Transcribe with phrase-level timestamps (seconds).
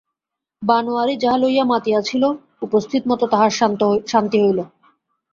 [0.61, 2.23] বনোয়ারি যাহা লইয়া মাতিয়া ছিল
[2.61, 3.51] উপস্থিতমত তাহার
[4.11, 4.59] শান্তি হইল।